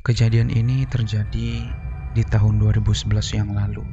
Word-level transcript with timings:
Kejadian 0.00 0.48
ini 0.48 0.88
terjadi 0.88 1.60
di 2.16 2.22
tahun 2.32 2.56
2011 2.56 3.36
yang 3.36 3.52
lalu. 3.52 3.84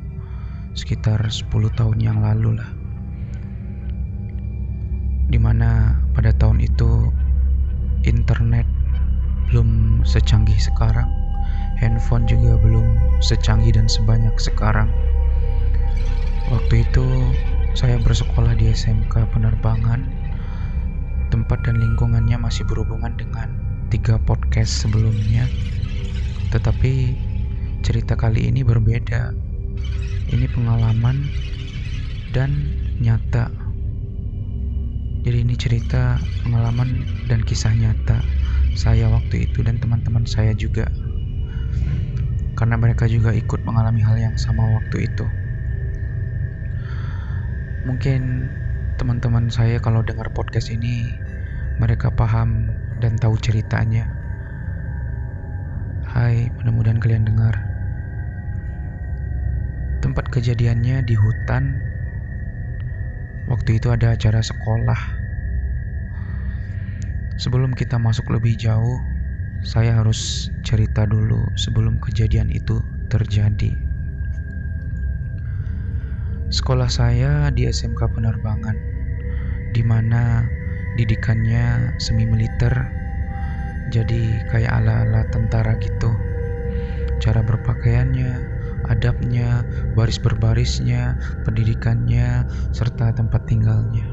Sekitar 0.72 1.20
10 1.20 1.52
tahun 1.76 2.00
yang 2.00 2.24
lalu 2.24 2.56
lah. 2.56 2.72
Di 5.28 5.36
mana 5.36 6.00
pada 6.16 6.32
tahun 6.32 6.64
itu 6.64 7.12
internet 8.08 8.64
belum 9.52 10.00
secanggih 10.08 10.56
sekarang. 10.56 11.12
Handphone 11.76 12.24
juga 12.24 12.56
belum 12.56 13.20
secanggih 13.20 13.76
dan 13.76 13.92
sebanyak 13.92 14.40
sekarang. 14.40 14.88
Waktu 16.48 16.88
itu 16.88 17.36
saya 17.76 18.00
bersekolah 18.00 18.56
di 18.56 18.72
SMK 18.72 19.28
Penerbangan. 19.36 20.08
Tempat 21.36 21.68
dan 21.68 21.84
lingkungannya 21.84 22.40
masih 22.40 22.64
berhubungan 22.64 23.12
dengan 23.20 23.52
tiga 23.92 24.16
podcast 24.24 24.72
sebelumnya 24.88 25.52
tetapi 26.52 27.16
cerita 27.84 28.16
kali 28.16 28.48
ini 28.48 28.64
berbeda. 28.64 29.32
Ini 30.28 30.46
pengalaman 30.52 31.28
dan 32.36 32.52
nyata. 33.00 33.48
Jadi 35.24 35.38
ini 35.44 35.56
cerita 35.60 36.20
pengalaman 36.44 37.04
dan 37.28 37.44
kisah 37.44 37.76
nyata 37.76 38.24
saya 38.78 39.10
waktu 39.10 39.50
itu 39.50 39.64
dan 39.66 39.82
teman-teman 39.82 40.24
saya 40.24 40.54
juga. 40.54 40.88
Karena 42.58 42.78
mereka 42.78 43.06
juga 43.06 43.34
ikut 43.34 43.62
mengalami 43.66 44.02
hal 44.02 44.18
yang 44.18 44.36
sama 44.38 44.66
waktu 44.78 45.10
itu. 45.10 45.26
Mungkin 47.86 48.52
teman-teman 48.98 49.48
saya 49.48 49.78
kalau 49.78 50.02
dengar 50.02 50.28
podcast 50.34 50.74
ini 50.74 51.08
mereka 51.78 52.10
paham 52.10 52.74
dan 52.98 53.14
tahu 53.16 53.38
ceritanya. 53.38 54.17
Hai, 56.18 56.50
mudah-mudahan 56.58 56.98
kalian 56.98 57.30
dengar. 57.30 57.54
Tempat 60.02 60.34
kejadiannya 60.34 61.06
di 61.06 61.14
hutan. 61.14 61.78
Waktu 63.46 63.78
itu 63.78 63.94
ada 63.94 64.18
acara 64.18 64.42
sekolah. 64.42 64.98
Sebelum 67.38 67.78
kita 67.78 68.02
masuk 68.02 68.34
lebih 68.34 68.58
jauh, 68.58 68.98
saya 69.62 69.94
harus 69.94 70.50
cerita 70.66 71.06
dulu 71.06 71.54
sebelum 71.54 72.02
kejadian 72.02 72.50
itu 72.50 72.82
terjadi. 73.14 73.78
Sekolah 76.50 76.90
saya 76.90 77.54
di 77.54 77.70
SMK 77.70 78.18
Penerbangan, 78.18 78.74
di 79.70 79.86
mana 79.86 80.50
didikannya 80.98 81.94
semi 82.02 82.26
militer 82.26 82.97
jadi 83.94 84.44
kayak 84.52 84.72
ala-ala 84.84 85.24
tentara 85.32 85.76
gitu. 85.80 86.12
Cara 87.18 87.42
berpakaiannya 87.42 88.58
adabnya 88.88 89.66
baris 89.98 90.20
berbarisnya 90.22 91.18
pendidikannya 91.44 92.48
serta 92.72 93.16
tempat 93.16 93.44
tinggalnya. 93.50 94.06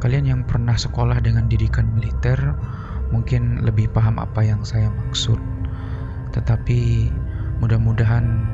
Kalian 0.00 0.24
yang 0.24 0.42
pernah 0.48 0.74
sekolah 0.74 1.20
dengan 1.20 1.44
didikan 1.46 1.92
militer 1.92 2.38
mungkin 3.12 3.60
lebih 3.60 3.90
paham 3.92 4.16
apa 4.16 4.40
yang 4.40 4.64
saya 4.64 4.88
maksud. 4.88 5.36
Tetapi 6.32 7.10
mudah-mudahan 7.60 8.48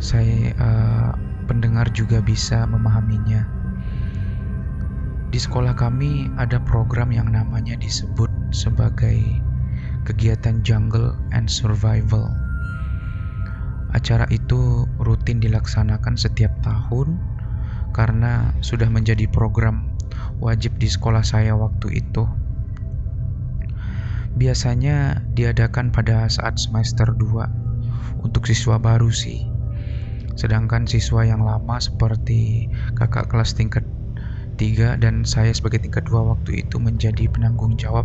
saya 0.00 0.54
uh, 0.56 1.12
pendengar 1.44 1.90
juga 1.92 2.24
bisa 2.24 2.64
memahaminya. 2.64 3.44
Di 5.28 5.42
sekolah 5.42 5.74
kami 5.74 6.30
ada 6.38 6.62
program 6.62 7.10
yang 7.10 7.28
namanya 7.28 7.74
disebut 7.74 8.30
sebagai 8.54 9.18
kegiatan 10.06 10.62
jungle 10.62 11.18
and 11.34 11.50
survival. 11.50 12.30
Acara 13.90 14.30
itu 14.30 14.86
rutin 15.02 15.42
dilaksanakan 15.42 16.14
setiap 16.14 16.54
tahun 16.62 17.18
karena 17.90 18.54
sudah 18.62 18.86
menjadi 18.86 19.26
program 19.26 19.90
wajib 20.38 20.78
di 20.78 20.86
sekolah 20.86 21.26
saya 21.26 21.58
waktu 21.58 21.98
itu. 21.98 22.26
Biasanya 24.34 25.22
diadakan 25.34 25.94
pada 25.94 26.26
saat 26.26 26.58
semester 26.58 27.10
2 27.10 28.22
untuk 28.22 28.46
siswa 28.50 28.82
baru 28.82 29.10
sih. 29.14 29.46
Sedangkan 30.34 30.90
siswa 30.90 31.22
yang 31.22 31.46
lama 31.46 31.78
seperti 31.78 32.66
kakak 32.98 33.30
kelas 33.30 33.54
tingkat 33.54 33.86
3 34.58 34.98
dan 34.98 35.22
saya 35.22 35.54
sebagai 35.54 35.86
tingkat 35.86 36.02
2 36.10 36.34
waktu 36.34 36.66
itu 36.66 36.82
menjadi 36.82 37.30
penanggung 37.30 37.78
jawab 37.78 38.02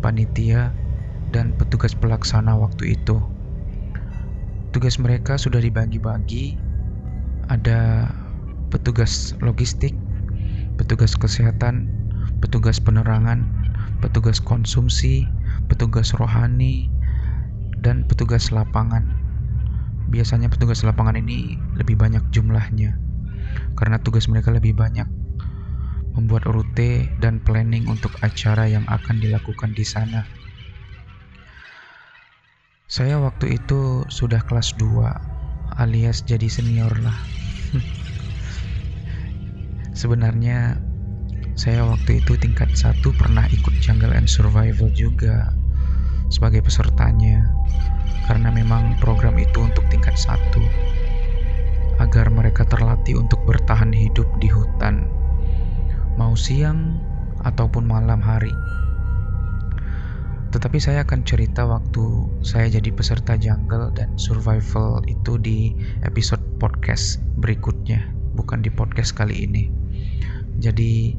panitia 0.00 0.74
dan 1.30 1.54
petugas 1.56 1.94
pelaksana 1.96 2.54
waktu 2.54 2.98
itu. 2.98 3.18
Tugas 4.74 4.98
mereka 4.98 5.38
sudah 5.38 5.62
dibagi-bagi. 5.62 6.58
Ada 7.52 8.08
petugas 8.72 9.36
logistik, 9.44 9.92
petugas 10.80 11.12
kesehatan, 11.14 11.86
petugas 12.40 12.80
penerangan, 12.80 13.44
petugas 14.00 14.40
konsumsi, 14.40 15.28
petugas 15.68 16.16
rohani, 16.16 16.88
dan 17.84 18.08
petugas 18.08 18.48
lapangan. 18.48 19.04
Biasanya 20.08 20.48
petugas 20.48 20.80
lapangan 20.82 21.20
ini 21.20 21.60
lebih 21.76 22.00
banyak 22.00 22.22
jumlahnya 22.32 23.04
karena 23.74 23.98
tugas 24.00 24.30
mereka 24.30 24.54
lebih 24.54 24.74
banyak 24.74 25.06
membuat 26.14 26.46
rute 26.46 27.10
dan 27.18 27.42
planning 27.42 27.90
untuk 27.90 28.14
acara 28.22 28.70
yang 28.70 28.86
akan 28.86 29.18
dilakukan 29.18 29.74
di 29.74 29.82
sana. 29.82 30.22
Saya 32.86 33.18
waktu 33.18 33.58
itu 33.58 34.06
sudah 34.06 34.38
kelas 34.46 34.78
2 34.78 35.82
alias 35.82 36.22
jadi 36.22 36.46
senior 36.46 36.94
lah. 37.02 37.18
Sebenarnya 40.00 40.78
saya 41.58 41.86
waktu 41.86 42.22
itu 42.22 42.38
tingkat 42.38 42.70
satu 42.74 43.14
pernah 43.14 43.46
ikut 43.50 43.74
Jungle 43.82 44.14
and 44.14 44.30
Survival 44.30 44.90
juga 44.94 45.54
sebagai 46.30 46.62
pesertanya 46.62 47.46
karena 48.26 48.50
memang 48.50 48.98
program 48.98 49.38
itu 49.38 49.62
untuk 49.62 49.86
tingkat 49.90 50.14
satu 50.18 50.62
agar 52.02 52.26
mereka 52.30 52.66
terlatih 52.66 53.22
untuk 53.22 53.38
bertahan 53.46 53.94
hidup 53.94 54.26
di 54.42 54.50
hutan 54.50 55.06
mau 56.14 56.38
siang 56.38 56.98
ataupun 57.42 57.84
malam 57.84 58.22
hari. 58.22 58.52
Tetapi 60.54 60.78
saya 60.78 61.02
akan 61.02 61.26
cerita 61.26 61.66
waktu 61.66 62.30
saya 62.46 62.70
jadi 62.70 62.94
peserta 62.94 63.34
jungle 63.34 63.90
dan 63.90 64.14
survival 64.14 65.02
itu 65.10 65.34
di 65.42 65.74
episode 66.06 66.42
podcast 66.62 67.18
berikutnya, 67.42 68.06
bukan 68.38 68.62
di 68.62 68.70
podcast 68.70 69.18
kali 69.18 69.50
ini. 69.50 69.74
Jadi 70.62 71.18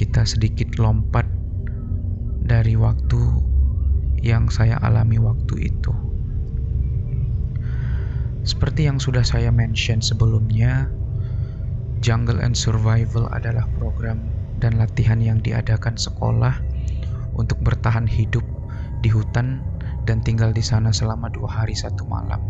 kita 0.00 0.24
sedikit 0.24 0.80
lompat 0.80 1.28
dari 2.40 2.72
waktu 2.80 3.20
yang 4.24 4.48
saya 4.48 4.80
alami 4.80 5.20
waktu 5.20 5.68
itu. 5.68 5.92
Seperti 8.48 8.88
yang 8.88 8.96
sudah 8.96 9.24
saya 9.24 9.52
mention 9.52 10.00
sebelumnya, 10.00 10.88
Jungle 12.04 12.44
and 12.44 12.52
Survival 12.52 13.32
adalah 13.32 13.64
program 13.80 14.28
dan 14.60 14.76
latihan 14.76 15.16
yang 15.24 15.40
diadakan 15.40 15.96
sekolah 15.96 16.52
untuk 17.32 17.64
bertahan 17.64 18.04
hidup 18.04 18.44
di 19.00 19.08
hutan 19.08 19.64
dan 20.04 20.20
tinggal 20.20 20.52
di 20.52 20.60
sana 20.60 20.92
selama 20.92 21.32
dua 21.32 21.64
hari 21.64 21.72
satu 21.72 22.04
malam. 22.04 22.44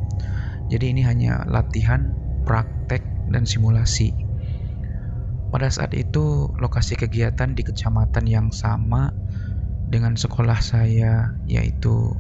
Jadi 0.75 0.91
ini 0.91 1.07
hanya 1.07 1.47
latihan, 1.47 2.11
praktek, 2.43 3.07
dan 3.31 3.47
simulasi. 3.47 4.11
Pada 5.55 5.71
saat 5.71 5.95
itu 5.95 6.51
lokasi 6.59 6.99
kegiatan 6.99 7.55
di 7.55 7.63
kecamatan 7.63 8.27
yang 8.27 8.51
sama 8.51 9.15
dengan 9.87 10.19
sekolah 10.19 10.59
saya 10.59 11.31
yaitu 11.47 12.11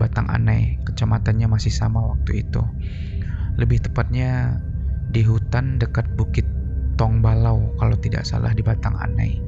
Batang 0.00 0.32
Anai, 0.32 0.80
kecamatannya 0.88 1.52
masih 1.52 1.68
sama 1.68 2.00
waktu 2.00 2.48
itu. 2.48 2.64
Lebih 3.60 3.84
tepatnya 3.92 4.62
di 5.12 5.20
hutan 5.26 5.76
dekat 5.76 6.08
Bukit 6.16 6.57
Tong 6.98 7.22
Balau 7.22 7.70
kalau 7.78 7.94
tidak 7.94 8.26
salah 8.26 8.50
di 8.50 8.60
Batang 8.60 8.98
Anai. 8.98 9.38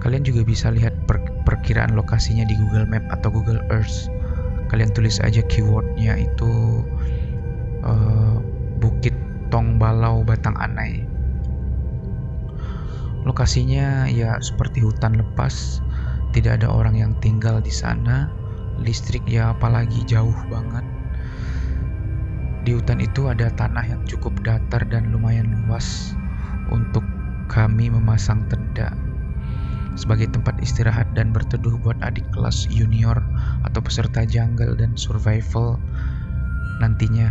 Kalian 0.00 0.24
juga 0.24 0.40
bisa 0.42 0.72
lihat 0.72 0.96
per 1.04 1.20
perkiraan 1.44 1.92
lokasinya 1.92 2.48
di 2.48 2.56
Google 2.56 2.88
Map 2.88 3.04
atau 3.12 3.28
Google 3.28 3.60
Earth. 3.68 4.08
Kalian 4.72 4.90
tulis 4.96 5.20
aja 5.20 5.44
keywordnya 5.44 6.16
itu 6.16 6.82
uh, 7.84 8.40
Bukit 8.80 9.12
Tong 9.52 9.76
Balau 9.76 10.24
Batang 10.24 10.56
Anai. 10.56 11.04
Lokasinya 13.24 14.08
ya 14.08 14.36
seperti 14.40 14.84
hutan 14.84 15.16
lepas, 15.16 15.80
tidak 16.36 16.60
ada 16.60 16.68
orang 16.72 16.96
yang 16.96 17.12
tinggal 17.20 17.60
di 17.60 17.72
sana. 17.72 18.32
Listrik 18.80 19.24
ya 19.28 19.54
apalagi 19.54 20.02
jauh 20.04 20.34
banget 20.50 20.83
di 22.64 22.72
hutan 22.72 23.00
itu 23.00 23.28
ada 23.28 23.52
tanah 23.52 23.84
yang 23.84 24.02
cukup 24.08 24.32
datar 24.40 24.80
dan 24.88 25.12
lumayan 25.12 25.52
luas 25.64 26.16
untuk 26.72 27.04
kami 27.52 27.92
memasang 27.92 28.48
tenda. 28.48 28.92
sebagai 29.94 30.26
tempat 30.26 30.58
istirahat 30.58 31.06
dan 31.14 31.30
berteduh 31.30 31.78
buat 31.78 31.94
adik 32.02 32.26
kelas 32.34 32.66
junior 32.66 33.14
atau 33.62 33.78
peserta 33.78 34.26
jungle 34.26 34.74
dan 34.74 34.98
survival 34.98 35.78
nantinya. 36.82 37.30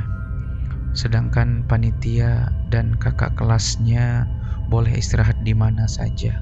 Sedangkan 0.96 1.68
panitia 1.68 2.54
dan 2.72 2.96
kakak 2.96 3.36
kelasnya 3.36 4.30
boleh 4.72 4.96
istirahat 4.96 5.36
di 5.44 5.52
mana 5.52 5.90
saja, 5.90 6.40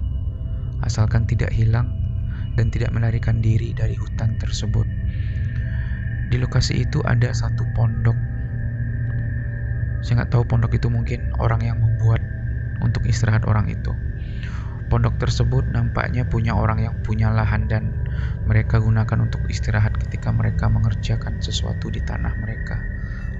asalkan 0.85 1.25
tidak 1.25 1.49
hilang 1.49 1.89
dan 2.53 2.69
tidak 2.69 2.93
melarikan 2.93 3.41
diri 3.41 3.73
dari 3.73 3.97
hutan 3.97 4.37
tersebut. 4.37 4.85
Di 6.29 6.37
lokasi 6.39 6.85
itu 6.85 7.01
ada 7.03 7.31
satu 7.33 7.65
pondok. 7.75 8.15
Saya 10.01 10.21
nggak 10.21 10.33
tahu 10.33 10.43
pondok 10.49 10.77
itu 10.77 10.89
mungkin 10.89 11.29
orang 11.37 11.61
yang 11.61 11.77
membuat 11.77 12.21
untuk 12.81 13.05
istirahat 13.05 13.45
orang 13.45 13.69
itu. 13.69 13.93
Pondok 14.89 15.15
tersebut 15.21 15.71
nampaknya 15.71 16.27
punya 16.27 16.57
orang 16.57 16.83
yang 16.83 16.99
punya 16.99 17.31
lahan 17.31 17.69
dan 17.71 17.95
mereka 18.43 18.81
gunakan 18.81 19.23
untuk 19.23 19.39
istirahat 19.47 19.95
ketika 19.95 20.35
mereka 20.35 20.67
mengerjakan 20.67 21.39
sesuatu 21.39 21.87
di 21.87 22.03
tanah 22.03 22.35
mereka 22.35 22.81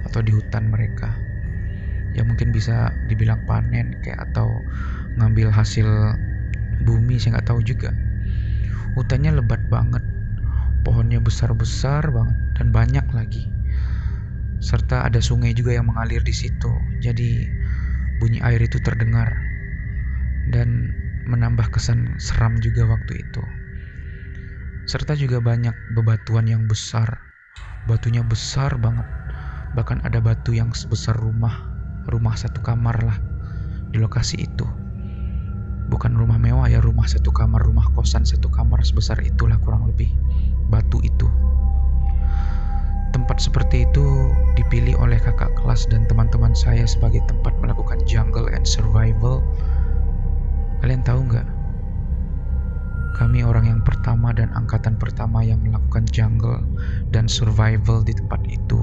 atau 0.06 0.24
di 0.24 0.32
hutan 0.32 0.72
mereka. 0.72 1.12
Ya 2.16 2.24
mungkin 2.24 2.56
bisa 2.56 2.96
dibilang 3.04 3.44
panen 3.44 4.00
kayak 4.00 4.32
atau 4.32 4.64
ngambil 5.20 5.52
hasil 5.52 6.16
bumi 6.80 7.20
saya 7.20 7.36
nggak 7.36 7.52
tahu 7.52 7.60
juga. 7.60 7.92
Hutannya 8.96 9.36
lebat 9.40 9.60
banget, 9.68 10.04
pohonnya 10.84 11.20
besar-besar 11.20 12.12
banget 12.12 12.36
dan 12.56 12.72
banyak 12.72 13.06
lagi. 13.12 13.48
Serta 14.62 15.02
ada 15.02 15.18
sungai 15.18 15.50
juga 15.58 15.74
yang 15.74 15.90
mengalir 15.90 16.22
di 16.22 16.30
situ. 16.30 16.70
Jadi 17.02 17.50
bunyi 18.22 18.38
air 18.46 18.62
itu 18.62 18.78
terdengar 18.78 19.34
dan 20.54 20.94
menambah 21.26 21.74
kesan 21.74 22.14
seram 22.22 22.54
juga 22.62 22.86
waktu 22.86 23.26
itu. 23.26 23.42
Serta 24.86 25.18
juga 25.18 25.42
banyak 25.42 25.74
bebatuan 25.98 26.46
yang 26.46 26.70
besar. 26.70 27.26
Batunya 27.90 28.22
besar 28.22 28.78
banget. 28.78 29.06
Bahkan 29.74 30.06
ada 30.06 30.22
batu 30.22 30.54
yang 30.54 30.70
sebesar 30.70 31.18
rumah, 31.18 31.66
rumah 32.06 32.38
satu 32.38 32.62
kamar 32.62 33.02
lah 33.02 33.18
di 33.90 33.98
lokasi 33.98 34.46
itu. 34.46 34.66
Bukan 35.90 36.14
rumah 36.14 36.38
mewah 36.38 36.70
ya, 36.70 36.78
rumah 36.78 37.10
satu 37.10 37.34
kamar, 37.34 37.66
rumah 37.66 37.90
kosan 37.98 38.22
satu 38.22 38.46
kamar 38.46 38.86
sebesar 38.86 39.18
itulah 39.26 39.58
kurang 39.58 39.90
lebih 39.90 40.14
batu 40.70 41.02
itu. 41.02 41.26
Tempat 43.22 43.38
seperti 43.38 43.86
itu 43.86 44.34
dipilih 44.58 44.98
oleh 44.98 45.14
kakak 45.22 45.54
kelas 45.54 45.86
dan 45.86 46.10
teman-teman 46.10 46.58
saya 46.58 46.82
sebagai 46.82 47.22
tempat 47.30 47.54
melakukan 47.62 48.02
jungle 48.02 48.50
and 48.50 48.66
survival 48.66 49.46
Kalian 50.82 51.06
tahu 51.06 51.30
nggak? 51.30 51.46
Kami 53.14 53.46
orang 53.46 53.70
yang 53.70 53.80
pertama 53.86 54.34
dan 54.34 54.50
angkatan 54.50 54.98
pertama 54.98 55.46
yang 55.46 55.62
melakukan 55.62 56.02
jungle 56.10 56.58
dan 57.14 57.30
survival 57.30 58.02
di 58.02 58.10
tempat 58.10 58.42
itu. 58.50 58.82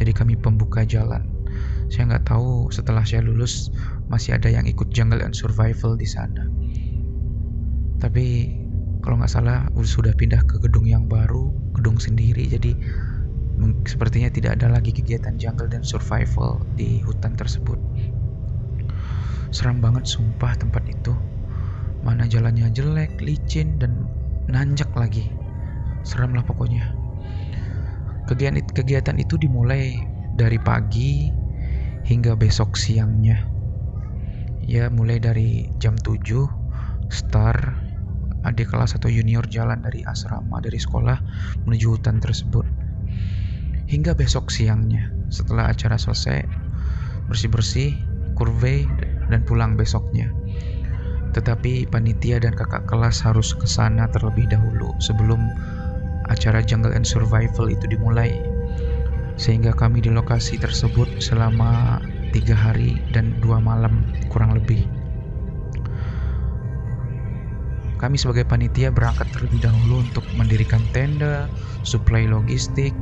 Jadi 0.00 0.16
kami 0.16 0.40
pembuka 0.40 0.88
jalan. 0.88 1.28
Saya 1.92 2.16
nggak 2.16 2.32
tahu 2.32 2.72
setelah 2.72 3.04
saya 3.04 3.20
lulus 3.20 3.68
masih 4.08 4.40
ada 4.40 4.48
yang 4.48 4.64
ikut 4.64 4.88
jungle 4.88 5.20
and 5.20 5.36
survival 5.36 6.00
di 6.00 6.08
sana. 6.08 6.48
Tapi 8.00 8.48
kalau 9.04 9.20
nggak 9.20 9.28
salah 9.28 9.68
sudah 9.84 10.16
pindah 10.16 10.40
ke 10.48 10.56
gedung 10.64 10.88
yang 10.88 11.04
baru, 11.12 11.52
gedung 11.76 12.00
sendiri. 12.00 12.48
Jadi 12.48 12.72
sepertinya 13.86 14.30
tidak 14.30 14.58
ada 14.60 14.70
lagi 14.70 14.94
kegiatan 14.94 15.34
jungle 15.34 15.66
dan 15.66 15.82
survival 15.82 16.62
di 16.78 17.02
hutan 17.02 17.34
tersebut. 17.34 17.78
Seram 19.50 19.82
banget 19.82 20.06
sumpah 20.06 20.54
tempat 20.54 20.84
itu. 20.86 21.16
Mana 22.04 22.28
jalannya 22.30 22.70
jelek, 22.70 23.18
licin, 23.18 23.80
dan 23.80 24.06
nanjak 24.46 24.88
lagi. 24.94 25.26
Seram 26.06 26.36
lah 26.36 26.46
pokoknya. 26.46 26.94
Kegiatan, 28.28 29.16
itu 29.16 29.34
dimulai 29.40 29.98
dari 30.36 30.60
pagi 30.60 31.32
hingga 32.06 32.36
besok 32.38 32.76
siangnya. 32.76 33.42
Ya 34.68 34.92
mulai 34.92 35.16
dari 35.16 35.72
jam 35.80 35.96
7 35.96 36.44
start 37.08 37.72
adik 38.44 38.68
kelas 38.70 38.94
atau 38.94 39.08
junior 39.08 39.42
jalan 39.48 39.80
dari 39.80 40.04
asrama 40.04 40.60
dari 40.60 40.76
sekolah 40.76 41.18
menuju 41.64 41.96
hutan 41.96 42.20
tersebut 42.20 42.68
hingga 43.88 44.12
besok 44.12 44.52
siangnya 44.52 45.08
setelah 45.32 45.72
acara 45.72 45.96
selesai 45.96 46.44
bersih-bersih 47.32 47.96
kurve 48.36 48.84
dan 49.32 49.40
pulang 49.48 49.74
besoknya. 49.80 50.28
Tetapi 51.32 51.88
panitia 51.88 52.40
dan 52.40 52.52
kakak 52.56 52.88
kelas 52.88 53.20
harus 53.24 53.52
ke 53.56 53.64
sana 53.68 54.08
terlebih 54.12 54.48
dahulu 54.48 54.92
sebelum 55.00 55.40
acara 56.28 56.60
Jungle 56.60 56.92
and 56.92 57.04
Survival 57.04 57.68
itu 57.68 57.84
dimulai. 57.88 58.32
Sehingga 59.40 59.72
kami 59.72 60.04
di 60.04 60.12
lokasi 60.12 60.60
tersebut 60.60 61.20
selama 61.20 62.00
tiga 62.32 62.56
hari 62.56 63.00
dan 63.12 63.40
dua 63.40 63.60
malam 63.60 64.04
kurang 64.28 64.56
lebih. 64.56 64.84
Kami 67.98 68.14
sebagai 68.14 68.46
panitia 68.46 68.94
berangkat 68.94 69.34
terlebih 69.34 69.58
dahulu 69.58 70.06
untuk 70.06 70.22
mendirikan 70.38 70.86
tenda, 70.94 71.50
suplai 71.82 72.30
logistik, 72.30 72.94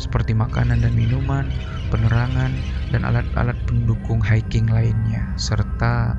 seperti 0.00 0.32
makanan 0.32 0.80
dan 0.80 0.96
minuman, 0.96 1.52
penerangan, 1.92 2.50
dan 2.88 3.04
alat-alat 3.04 3.54
pendukung 3.68 4.24
hiking 4.24 4.66
lainnya, 4.66 5.28
serta 5.36 6.16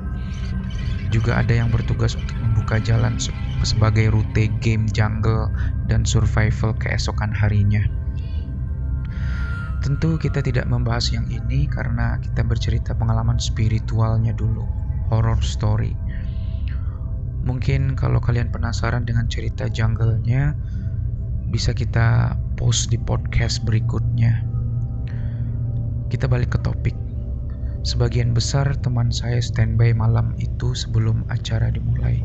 juga 1.12 1.42
ada 1.42 1.52
yang 1.52 1.68
bertugas 1.68 2.16
untuk 2.16 2.38
membuka 2.40 2.80
jalan 2.80 3.20
sebagai 3.60 4.08
rute 4.14 4.48
game 4.64 4.88
jungle 4.88 5.52
dan 5.90 6.08
survival 6.08 6.72
keesokan 6.80 7.34
harinya. 7.34 7.84
Tentu 9.82 10.14
kita 10.16 10.40
tidak 10.40 10.70
membahas 10.70 11.10
yang 11.10 11.26
ini 11.26 11.66
karena 11.66 12.16
kita 12.22 12.46
bercerita 12.46 12.94
pengalaman 12.94 13.36
spiritualnya 13.42 14.30
dulu, 14.30 14.62
horror 15.10 15.42
story. 15.42 15.92
Mungkin 17.42 17.98
kalau 17.98 18.22
kalian 18.22 18.54
penasaran 18.54 19.02
dengan 19.02 19.26
cerita 19.26 19.66
jungle-nya, 19.66 20.54
bisa 21.50 21.74
kita 21.74 22.38
post 22.62 22.94
di 22.94 22.98
podcast 23.02 23.66
berikutnya. 23.66 24.38
Kita 26.06 26.30
balik 26.30 26.54
ke 26.54 26.62
topik. 26.62 26.94
Sebagian 27.82 28.38
besar 28.38 28.78
teman 28.78 29.10
saya 29.10 29.42
standby 29.42 29.90
malam 29.90 30.30
itu 30.38 30.70
sebelum 30.70 31.26
acara 31.26 31.74
dimulai. 31.74 32.22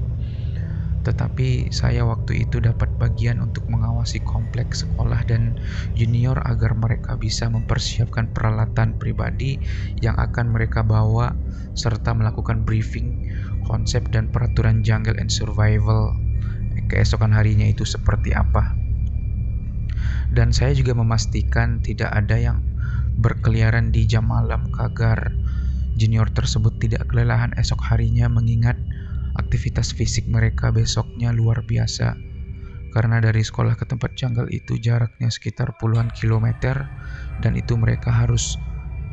Tetapi 1.02 1.74
saya 1.74 2.06
waktu 2.06 2.46
itu 2.46 2.62
dapat 2.62 2.86
bagian 3.02 3.42
untuk 3.42 3.66
mengawasi 3.66 4.22
kompleks 4.30 4.86
sekolah 4.86 5.26
dan 5.26 5.58
junior 5.98 6.38
agar 6.46 6.78
mereka 6.78 7.18
bisa 7.18 7.50
mempersiapkan 7.50 8.30
peralatan 8.30 8.94
pribadi 9.02 9.58
yang 10.06 10.22
akan 10.22 10.54
mereka 10.54 10.86
bawa 10.86 11.34
serta 11.74 12.14
melakukan 12.14 12.62
briefing 12.62 13.26
konsep 13.66 14.06
dan 14.14 14.30
peraturan 14.30 14.86
jungle 14.86 15.18
and 15.18 15.34
survival 15.34 16.14
keesokan 16.94 17.34
harinya 17.34 17.66
itu 17.66 17.90
seperti 17.90 18.38
apa. 18.38 18.87
Dan 20.32 20.52
saya 20.52 20.76
juga 20.76 20.92
memastikan 20.92 21.80
tidak 21.80 22.12
ada 22.12 22.36
yang 22.36 22.60
berkeliaran 23.18 23.90
di 23.90 24.06
jam 24.06 24.30
malam 24.30 24.70
agar 24.78 25.34
junior 25.98 26.30
tersebut 26.30 26.78
tidak 26.78 27.10
kelelahan 27.10 27.52
esok 27.58 27.82
harinya 27.90 28.30
mengingat 28.30 28.78
aktivitas 29.38 29.94
fisik 29.94 30.30
mereka 30.30 30.70
besoknya 30.70 31.34
luar 31.34 31.66
biasa. 31.66 32.18
Karena 32.94 33.22
dari 33.22 33.46
sekolah 33.46 33.78
ke 33.78 33.86
tempat 33.86 34.18
jungle 34.18 34.50
itu 34.50 34.78
jaraknya 34.82 35.30
sekitar 35.30 35.78
puluhan 35.78 36.10
kilometer 36.14 36.90
dan 37.42 37.54
itu 37.54 37.78
mereka 37.78 38.10
harus 38.10 38.58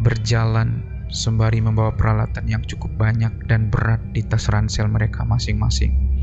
berjalan 0.01 0.81
sembari 1.13 1.61
membawa 1.61 1.93
peralatan 1.95 2.49
yang 2.49 2.65
cukup 2.65 2.91
banyak 2.97 3.31
dan 3.47 3.69
berat 3.69 4.01
di 4.17 4.25
tas 4.25 4.49
ransel 4.49 4.89
mereka 4.89 5.23
masing-masing. 5.23 6.14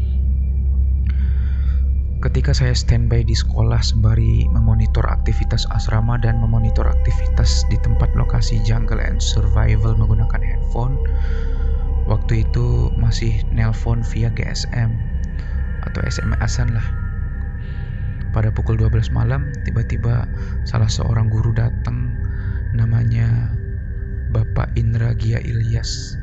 Ketika 2.22 2.54
saya 2.54 2.78
standby 2.78 3.26
di 3.26 3.34
sekolah 3.34 3.82
sembari 3.82 4.46
memonitor 4.54 5.02
aktivitas 5.10 5.66
asrama 5.74 6.22
dan 6.22 6.38
memonitor 6.38 6.86
aktivitas 6.86 7.66
di 7.74 7.82
tempat 7.82 8.14
lokasi 8.14 8.62
jungle 8.62 9.02
and 9.02 9.18
survival 9.18 9.98
menggunakan 9.98 10.38
handphone, 10.38 11.02
waktu 12.06 12.46
itu 12.46 12.94
masih 12.94 13.42
nelpon 13.50 14.06
via 14.06 14.30
GSM 14.38 14.94
atau 15.82 16.02
SMS-an 16.06 16.78
lah. 16.78 16.88
Pada 18.38 18.54
pukul 18.54 18.78
12 18.78 19.10
malam, 19.10 19.50
tiba-tiba 19.66 20.30
salah 20.70 20.94
seorang 20.94 21.26
guru 21.26 21.50
datang 21.58 22.14
namanya 22.78 23.50
Bapak 24.30 24.70
Indra 24.78 25.18
Gia 25.18 25.42
Ilyas. 25.42 26.22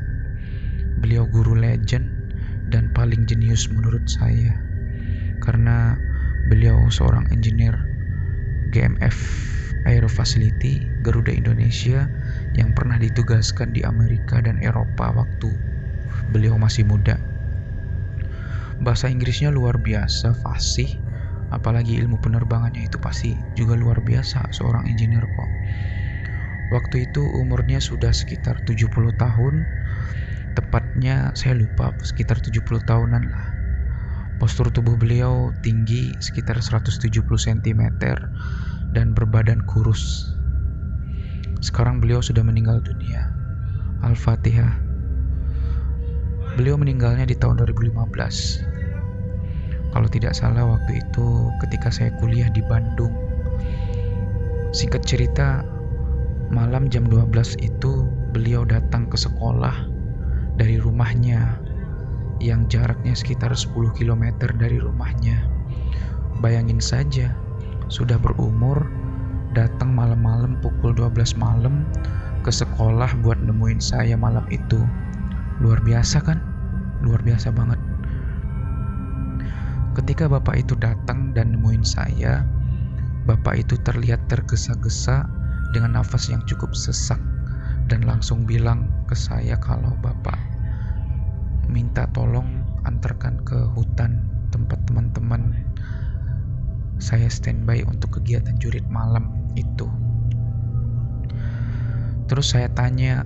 Beliau 1.03 1.27
guru 1.27 1.59
legend 1.59 2.07
dan 2.71 2.87
paling 2.95 3.27
jenius 3.27 3.67
menurut 3.67 4.07
saya 4.07 4.68
karena 5.39 5.99
beliau 6.45 6.91
seorang 6.91 7.27
engineer 7.31 7.75
GMF 8.67 9.17
Aero 9.87 10.11
Facility 10.11 10.91
Garuda 10.99 11.31
Indonesia 11.31 12.11
yang 12.53 12.75
pernah 12.75 12.99
ditugaskan 12.99 13.71
di 13.71 13.81
Amerika 13.87 14.43
dan 14.43 14.59
Eropa 14.59 15.15
waktu 15.15 15.55
beliau 16.27 16.59
masih 16.59 16.83
muda. 16.85 17.17
Bahasa 18.79 19.11
Inggrisnya 19.11 19.51
luar 19.51 19.79
biasa 19.79 20.35
fasih, 20.39 20.87
apalagi 21.51 21.99
ilmu 21.99 22.21
penerbangannya 22.21 22.87
itu 22.87 22.95
pasti 23.01 23.35
juga 23.51 23.75
luar 23.75 23.99
biasa 23.99 24.51
seorang 24.55 24.87
engineer 24.87 25.27
kok. 25.27 25.51
Waktu 26.69 27.09
itu 27.09 27.25
umurnya 27.25 27.81
sudah 27.81 28.13
sekitar 28.13 28.61
70 28.61 29.11
tahun, 29.17 29.65
tepatnya 30.53 31.33
saya 31.33 31.57
lupa 31.57 31.97
sekitar 32.05 32.39
70 32.39 32.85
tahunan 32.85 33.23
lah. 33.25 33.48
Postur 34.39 34.71
tubuh 34.71 34.95
beliau 34.95 35.51
tinggi 35.59 36.15
sekitar 36.23 36.63
170 36.63 37.11
cm 37.27 37.83
dan 38.95 39.11
berbadan 39.11 39.59
kurus. 39.67 40.31
Sekarang 41.59 41.99
beliau 41.99 42.23
sudah 42.23 42.39
meninggal 42.39 42.79
dunia. 42.79 43.35
Al-Fatihah. 43.99 44.79
Beliau 46.55 46.79
meninggalnya 46.79 47.27
di 47.27 47.35
tahun 47.35 47.67
2015. 47.67 49.91
Kalau 49.91 50.07
tidak 50.07 50.31
salah 50.31 50.63
waktu 50.63 51.03
itu 51.03 51.51
ketika 51.59 51.91
saya 51.91 52.15
kuliah 52.23 52.47
di 52.47 52.63
Bandung. 52.63 53.11
Singkat 54.71 55.03
cerita, 55.03 55.67
malam 56.47 56.87
jam 56.87 57.11
12 57.11 57.59
itu 57.59 58.07
beliau 58.31 58.63
datang 58.63 59.11
ke 59.11 59.19
sekolah 59.19 59.83
dari 60.55 60.79
rumahnya 60.79 61.59
yang 62.39 62.65
jaraknya 62.71 63.11
sekitar 63.15 63.51
10 63.51 63.75
km 63.95 64.23
dari 64.55 64.79
rumahnya. 64.79 65.47
Bayangin 66.39 66.79
saja, 66.79 67.35
sudah 67.91 68.15
berumur, 68.15 68.87
datang 69.51 69.91
malam-malam 69.91 70.55
pukul 70.63 70.95
12 70.95 71.35
malam 71.35 71.83
ke 72.41 72.51
sekolah 72.51 73.11
buat 73.19 73.39
nemuin 73.43 73.83
saya 73.83 74.15
malam 74.15 74.47
itu. 74.47 74.79
Luar 75.59 75.83
biasa 75.83 76.23
kan? 76.23 76.39
Luar 77.03 77.19
biasa 77.19 77.51
banget. 77.51 77.79
Ketika 79.99 80.31
bapak 80.31 80.63
itu 80.63 80.79
datang 80.79 81.35
dan 81.35 81.59
nemuin 81.59 81.83
saya, 81.83 82.47
bapak 83.27 83.67
itu 83.67 83.75
terlihat 83.83 84.23
tergesa-gesa 84.31 85.27
dengan 85.75 85.99
nafas 85.99 86.31
yang 86.31 86.39
cukup 86.47 86.71
sesak 86.71 87.19
dan 87.91 88.05
langsung 88.07 88.47
bilang 88.47 88.87
ke 89.09 89.17
saya 89.17 89.57
kalau 89.59 89.91
bapak 89.99 90.37
minta 91.69 92.09
tolong 92.11 92.65
antarkan 92.83 93.39
ke 93.45 93.57
hutan 93.77 94.25
tempat 94.49 94.81
teman-teman 94.89 95.53
saya 96.99 97.31
standby 97.31 97.85
untuk 97.87 98.19
kegiatan 98.19 98.59
jurit 98.59 98.83
malam 98.91 99.31
itu. 99.55 99.87
Terus 102.27 102.53
saya 102.53 102.67
tanya, 102.75 103.23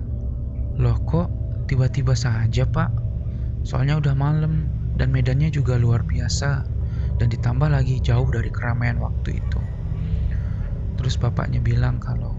loh 0.78 0.96
kok 1.04 1.28
tiba-tiba 1.66 2.14
saja 2.14 2.64
pak? 2.64 2.88
Soalnya 3.66 3.98
udah 3.98 4.14
malam 4.14 4.70
dan 4.94 5.10
medannya 5.10 5.50
juga 5.50 5.74
luar 5.74 6.06
biasa 6.06 6.64
dan 7.18 7.26
ditambah 7.28 7.66
lagi 7.66 7.98
jauh 7.98 8.30
dari 8.30 8.48
keramaian 8.48 9.02
waktu 9.02 9.42
itu. 9.42 9.60
Terus 10.94 11.18
bapaknya 11.18 11.58
bilang 11.58 11.98
kalau 11.98 12.38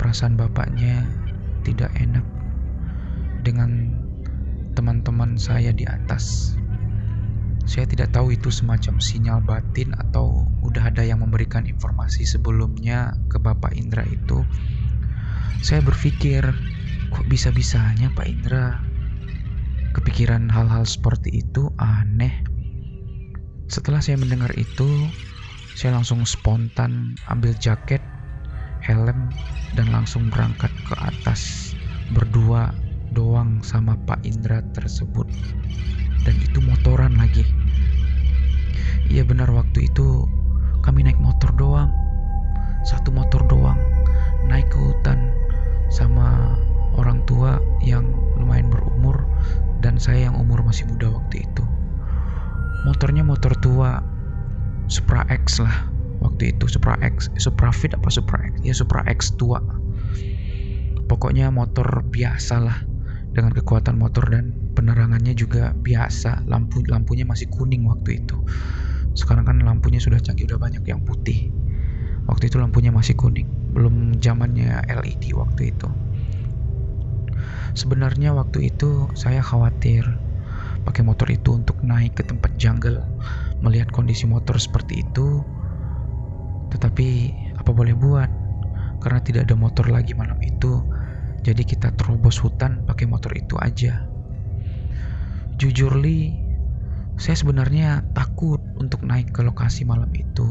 perasaan 0.00 0.34
bapaknya 0.40 1.04
tidak 1.62 1.92
enak 2.00 2.24
dengan 3.44 3.99
teman-teman 4.74 5.36
saya 5.36 5.74
di 5.74 5.86
atas. 5.86 6.54
Saya 7.68 7.86
tidak 7.86 8.10
tahu 8.10 8.34
itu 8.34 8.50
semacam 8.50 8.98
sinyal 8.98 9.38
batin 9.46 9.94
atau 9.94 10.48
udah 10.66 10.90
ada 10.90 11.06
yang 11.06 11.22
memberikan 11.22 11.68
informasi 11.70 12.26
sebelumnya 12.26 13.14
ke 13.30 13.38
Bapak 13.38 13.76
Indra 13.78 14.02
itu. 14.10 14.42
Saya 15.62 15.84
berpikir, 15.84 16.42
kok 17.14 17.26
bisa-bisanya 17.30 18.10
Pak 18.16 18.26
Indra 18.26 18.80
kepikiran 19.94 20.50
hal-hal 20.50 20.82
seperti 20.82 21.42
itu 21.42 21.70
aneh. 21.78 22.42
Setelah 23.70 24.02
saya 24.02 24.18
mendengar 24.18 24.50
itu, 24.58 25.06
saya 25.78 25.94
langsung 25.94 26.26
spontan 26.26 27.14
ambil 27.30 27.54
jaket, 27.62 28.02
helm, 28.82 29.30
dan 29.78 29.86
langsung 29.94 30.26
berangkat 30.26 30.74
ke 30.86 30.94
atas 30.98 31.72
berdua 32.10 32.74
doang 33.12 33.62
sama 33.66 33.98
Pak 34.06 34.22
Indra 34.22 34.62
tersebut. 34.74 35.26
Dan 36.22 36.36
itu 36.38 36.60
motoran 36.60 37.16
lagi. 37.16 37.46
Iya 39.10 39.26
benar 39.26 39.50
waktu 39.50 39.90
itu 39.90 40.28
kami 40.86 41.02
naik 41.02 41.18
motor 41.18 41.50
doang. 41.56 41.90
Satu 42.86 43.10
motor 43.10 43.44
doang. 43.50 43.78
Naik 44.46 44.70
ke 44.70 44.78
hutan 44.78 45.34
sama 45.90 46.56
orang 46.94 47.22
tua 47.26 47.58
yang 47.82 48.06
lumayan 48.38 48.70
berumur 48.70 49.26
dan 49.82 49.98
saya 49.98 50.30
yang 50.30 50.36
umur 50.38 50.62
masih 50.62 50.86
muda 50.86 51.10
waktu 51.10 51.42
itu. 51.44 51.64
Motornya 52.86 53.26
motor 53.26 53.52
tua 53.58 54.00
Supra 54.90 55.22
X 55.30 55.62
lah 55.62 55.86
waktu 56.22 56.54
itu. 56.56 56.66
Supra 56.66 56.98
X 57.00 57.30
Supra 57.38 57.70
Fit 57.70 57.92
apa 57.94 58.08
Supra 58.10 58.42
X? 58.46 58.52
Ya 58.62 58.74
Supra 58.74 59.02
X 59.06 59.34
tua. 59.36 59.60
Pokoknya 61.10 61.50
motor 61.50 62.06
biasa 62.06 62.62
lah 62.62 62.78
dengan 63.30 63.54
kekuatan 63.54 63.94
motor 63.94 64.26
dan 64.30 64.54
penerangannya 64.74 65.34
juga 65.38 65.74
biasa. 65.74 66.46
Lampu 66.50 66.82
lampunya 66.86 67.22
masih 67.22 67.46
kuning 67.50 67.86
waktu 67.86 68.22
itu. 68.22 68.36
Sekarang 69.14 69.46
kan 69.46 69.58
lampunya 69.62 69.98
sudah 70.02 70.18
canggih 70.18 70.46
udah 70.50 70.58
banyak 70.58 70.82
yang 70.86 71.02
putih. 71.02 71.50
Waktu 72.26 72.50
itu 72.50 72.56
lampunya 72.58 72.94
masih 72.94 73.14
kuning. 73.18 73.46
Belum 73.74 74.18
zamannya 74.18 74.86
LED 74.86 75.34
waktu 75.34 75.74
itu. 75.74 75.88
Sebenarnya 77.74 78.34
waktu 78.34 78.70
itu 78.70 79.06
saya 79.14 79.42
khawatir 79.42 80.02
pakai 80.82 81.06
motor 81.06 81.28
itu 81.30 81.54
untuk 81.54 81.78
naik 81.86 82.18
ke 82.18 82.26
tempat 82.26 82.50
jungle 82.58 82.98
melihat 83.62 83.92
kondisi 83.94 84.26
motor 84.26 84.58
seperti 84.58 85.06
itu. 85.06 85.42
Tetapi 86.70 87.08
apa 87.58 87.70
boleh 87.70 87.94
buat? 87.94 88.30
Karena 89.00 89.20
tidak 89.22 89.48
ada 89.48 89.56
motor 89.56 89.88
lagi 89.88 90.12
malam 90.12 90.36
itu 90.44 90.82
jadi 91.40 91.62
kita 91.64 91.96
terobos 91.96 92.36
hutan 92.44 92.84
pakai 92.84 93.08
motor 93.08 93.32
itu 93.32 93.56
aja. 93.56 94.04
Jujur 95.56 95.96
li, 95.96 96.36
saya 97.16 97.36
sebenarnya 97.36 98.04
takut 98.12 98.60
untuk 98.76 99.04
naik 99.04 99.32
ke 99.32 99.40
lokasi 99.44 99.84
malam 99.88 100.08
itu 100.12 100.48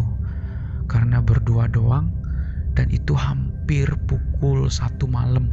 karena 0.89 1.22
berdua 1.22 1.69
doang 1.69 2.10
dan 2.74 2.89
itu 2.89 3.13
hampir 3.13 3.89
pukul 4.10 4.69
satu 4.69 5.05
malam. 5.05 5.50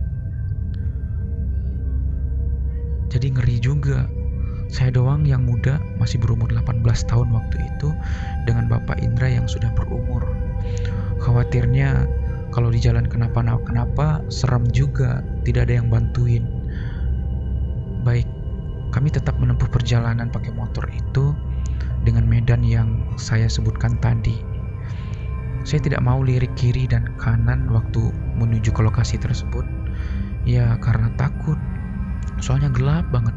Jadi 3.12 3.33
ngeri 3.33 3.57
juga. 3.61 4.09
Saya 4.66 4.90
doang 4.90 5.23
yang 5.23 5.47
muda 5.47 5.78
masih 5.95 6.19
berumur 6.19 6.50
18 6.50 6.83
tahun 7.07 7.31
waktu 7.31 7.57
itu 7.62 7.95
dengan 8.50 8.66
Bapak 8.66 8.99
Indra 8.99 9.31
yang 9.31 9.47
sudah 9.47 9.71
berumur. 9.78 10.26
Khawatirnya 11.23 12.11
kalau 12.55 12.71
di 12.71 12.79
jalan 12.79 13.05
kenapa-kenapa 13.11 14.23
seram 14.31 14.65
juga, 14.71 15.21
tidak 15.43 15.67
ada 15.71 15.83
yang 15.83 15.88
bantuin. 15.91 16.47
Baik, 18.07 18.29
kami 18.95 19.11
tetap 19.11 19.37
menempuh 19.37 19.67
perjalanan 19.67 20.31
pakai 20.31 20.55
motor 20.55 20.87
itu 20.95 21.35
dengan 22.07 22.23
medan 22.25 22.62
yang 22.62 23.03
saya 23.19 23.50
sebutkan 23.50 23.99
tadi. 23.99 24.38
Saya 25.67 25.83
tidak 25.83 25.99
mau 26.07 26.23
lirik 26.23 26.55
kiri 26.55 26.87
dan 26.87 27.11
kanan 27.19 27.67
waktu 27.75 28.15
menuju 28.38 28.71
ke 28.71 28.81
lokasi 28.87 29.19
tersebut. 29.19 29.67
Ya, 30.47 30.79
karena 30.79 31.11
takut. 31.19 31.59
Soalnya 32.38 32.71
gelap 32.71 33.11
banget. 33.11 33.35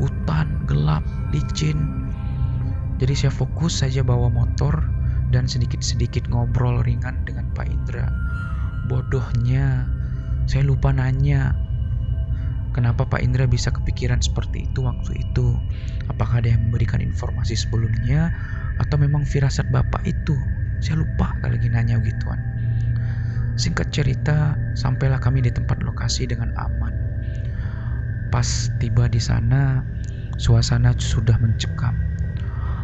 Hutan, 0.00 0.64
gelap, 0.64 1.04
licin. 1.36 2.08
Jadi 2.96 3.12
saya 3.12 3.32
fokus 3.34 3.84
saja 3.84 4.00
bawa 4.00 4.32
motor 4.32 4.80
dan 5.32 5.48
sedikit-sedikit 5.48 6.28
ngobrol 6.28 6.84
ringan 6.84 7.24
dengan 7.24 7.48
Pak 7.56 7.66
Indra. 7.66 8.06
Bodohnya, 8.86 9.88
saya 10.44 10.62
lupa 10.68 10.92
nanya. 10.92 11.56
Kenapa 12.76 13.08
Pak 13.08 13.20
Indra 13.24 13.48
bisa 13.48 13.72
kepikiran 13.72 14.20
seperti 14.20 14.68
itu 14.68 14.84
waktu 14.84 15.24
itu? 15.24 15.56
Apakah 16.08 16.44
ada 16.44 16.52
yang 16.52 16.68
memberikan 16.68 17.00
informasi 17.00 17.56
sebelumnya 17.56 18.32
atau 18.80 18.96
memang 19.00 19.24
firasat 19.24 19.68
Bapak 19.72 20.04
itu? 20.04 20.36
Saya 20.84 21.00
lupa 21.00 21.32
kalau 21.40 21.56
lagi 21.56 21.68
nanya 21.68 22.00
gituan. 22.00 22.40
Singkat 23.56 23.92
cerita, 23.92 24.56
sampailah 24.72 25.20
kami 25.20 25.44
di 25.44 25.52
tempat 25.52 25.84
lokasi 25.84 26.24
dengan 26.24 26.52
aman. 26.56 26.92
Pas 28.32 28.72
tiba 28.80 29.04
di 29.08 29.20
sana, 29.20 29.84
suasana 30.40 30.96
sudah 30.96 31.36
mencekam 31.36 32.11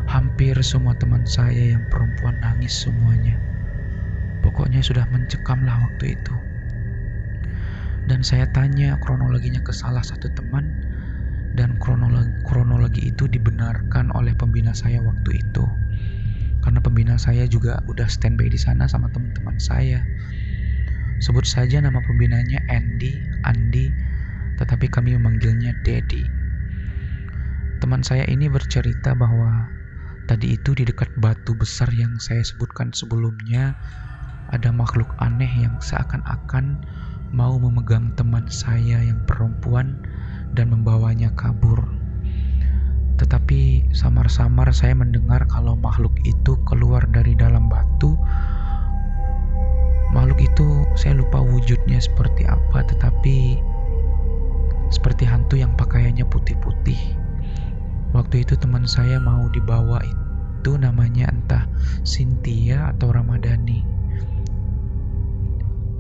Hampir 0.09 0.57
semua 0.65 0.97
teman 0.97 1.29
saya 1.29 1.77
yang 1.77 1.85
perempuan 1.93 2.41
nangis 2.41 2.73
semuanya. 2.81 3.37
Pokoknya 4.41 4.81
sudah 4.81 5.05
mencekam 5.05 5.69
lah 5.69 5.77
waktu 5.85 6.17
itu. 6.17 6.33
Dan 8.09 8.25
saya 8.25 8.49
tanya 8.49 8.97
kronologinya 9.05 9.61
ke 9.61 9.77
salah 9.77 10.01
satu 10.01 10.33
teman 10.33 10.81
dan 11.53 11.77
kronologi, 11.77 12.33
kronologi 12.41 13.13
itu 13.13 13.29
dibenarkan 13.29 14.09
oleh 14.17 14.33
pembina 14.33 14.73
saya 14.73 15.05
waktu 15.05 15.45
itu. 15.45 15.69
Karena 16.65 16.81
pembina 16.81 17.21
saya 17.21 17.45
juga 17.45 17.85
udah 17.85 18.09
standby 18.09 18.49
di 18.49 18.57
sana 18.57 18.89
sama 18.89 19.13
teman-teman 19.13 19.61
saya. 19.61 20.01
Sebut 21.21 21.45
saja 21.45 21.85
nama 21.85 22.01
pembinanya 22.01 22.65
Andy, 22.73 23.13
Andi, 23.45 23.93
tetapi 24.57 24.89
kami 24.89 25.21
memanggilnya 25.21 25.77
Daddy. 25.85 26.25
Teman 27.85 28.01
saya 28.01 28.25
ini 28.25 28.49
bercerita 28.49 29.13
bahwa 29.13 29.69
tadi 30.29 30.61
itu 30.61 30.77
di 30.77 30.85
dekat 30.85 31.09
batu 31.17 31.57
besar 31.57 31.89
yang 31.97 32.13
saya 32.21 32.45
sebutkan 32.45 32.93
sebelumnya 32.93 33.73
ada 34.53 34.69
makhluk 34.69 35.09
aneh 35.25 35.49
yang 35.49 35.81
seakan-akan 35.81 36.85
mau 37.33 37.57
memegang 37.57 38.13
teman 38.13 38.45
saya 38.53 39.01
yang 39.01 39.25
perempuan 39.25 40.05
dan 40.53 40.69
membawanya 40.69 41.33
kabur. 41.33 41.81
Tetapi 43.17 43.89
samar-samar 43.97 44.69
saya 44.77 44.93
mendengar 44.93 45.49
kalau 45.49 45.73
makhluk 45.75 46.13
itu 46.29 46.61
keluar 46.69 47.09
dari 47.09 47.33
dalam 47.33 47.73
batu. 47.73 48.13
Makhluk 50.13 50.45
itu 50.45 50.85
saya 50.97 51.17
lupa 51.17 51.41
wujudnya 51.41 52.01
seperti 52.01 52.45
apa, 52.45 52.85
tetapi 52.85 53.61
seperti 54.89 55.25
hantu 55.29 55.61
yang 55.61 55.73
pakaiannya 55.77 56.25
putih-putih. 56.29 57.28
Waktu 58.17 58.45
itu 58.45 58.57
teman 58.57 58.89
saya 58.89 59.21
mau 59.21 59.47
dibawa 59.53 60.01
itu 60.03 60.75
namanya 60.81 61.29
entah 61.29 61.69
Cynthia 62.03 62.93
atau 62.97 63.13
Ramadhani. 63.13 63.85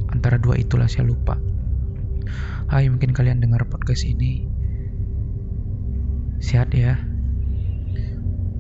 Antara 0.08 0.40
dua 0.40 0.56
itulah 0.56 0.88
saya 0.88 1.04
lupa. 1.04 1.36
Hai, 2.68 2.88
mungkin 2.88 3.12
kalian 3.12 3.40
dengar 3.40 3.64
podcast 3.68 4.04
ini. 4.04 4.44
Sehat 6.40 6.72
ya? 6.72 7.00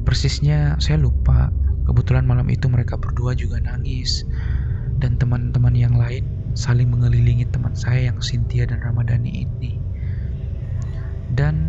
Persisnya 0.04 0.80
saya 0.80 0.96
lupa. 1.00 1.52
Kebetulan 1.88 2.28
malam 2.28 2.48
itu 2.52 2.68
mereka 2.68 3.00
berdua 3.00 3.32
juga 3.32 3.60
nangis. 3.60 4.24
Dan 5.00 5.16
teman-teman 5.16 5.72
yang 5.72 5.96
lain 5.96 6.24
saling 6.52 6.88
mengelilingi 6.88 7.48
teman 7.52 7.76
saya 7.76 8.12
yang 8.12 8.20
Cynthia 8.20 8.64
dan 8.64 8.80
Ramadhani 8.80 9.44
ini. 9.44 9.76
Dan 11.32 11.67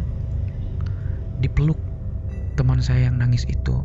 dipeluk 1.40 1.80
teman 2.60 2.84
saya 2.84 3.08
yang 3.08 3.20
nangis 3.20 3.48
itu. 3.48 3.76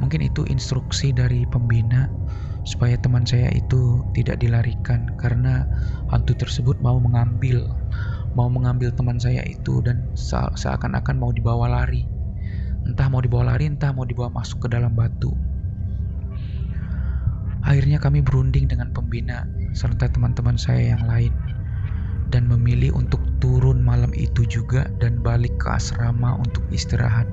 Mungkin 0.00 0.24
itu 0.24 0.44
instruksi 0.48 1.12
dari 1.12 1.44
pembina 1.48 2.08
supaya 2.64 2.96
teman 3.00 3.24
saya 3.24 3.48
itu 3.52 4.04
tidak 4.12 4.40
dilarikan 4.40 5.12
karena 5.16 5.64
hantu 6.12 6.36
tersebut 6.36 6.76
mau 6.84 7.00
mengambil 7.00 7.64
mau 8.36 8.46
mengambil 8.46 8.94
teman 8.94 9.18
saya 9.18 9.42
itu 9.42 9.82
dan 9.82 10.06
seakan-akan 10.54 11.16
mau 11.18 11.34
dibawa 11.34 11.66
lari. 11.66 12.06
Entah 12.86 13.10
mau 13.10 13.20
dibawa 13.20 13.54
lari, 13.54 13.68
entah 13.68 13.90
mau 13.92 14.06
dibawa 14.06 14.30
masuk 14.30 14.66
ke 14.66 14.68
dalam 14.70 14.94
batu. 14.94 15.34
Akhirnya 17.60 18.00
kami 18.00 18.24
berunding 18.24 18.70
dengan 18.70 18.88
pembina 18.94 19.44
serta 19.76 20.08
teman-teman 20.08 20.56
saya 20.56 20.96
yang 20.96 21.04
lain 21.04 21.30
dan 22.30 22.46
memilih 22.46 22.94
untuk 22.94 23.18
turun 23.42 23.82
malam 23.82 24.14
itu 24.14 24.46
juga 24.46 24.86
dan 25.02 25.18
balik 25.20 25.52
ke 25.58 25.68
asrama 25.74 26.38
untuk 26.38 26.62
istirahat. 26.70 27.26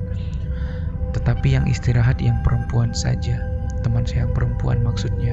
Tetapi 1.14 1.56
yang 1.56 1.64
istirahat 1.70 2.20
yang 2.20 2.36
perempuan 2.44 2.92
saja, 2.92 3.40
teman 3.80 4.04
saya 4.04 4.26
yang 4.26 4.34
perempuan 4.34 4.82
maksudnya. 4.82 5.32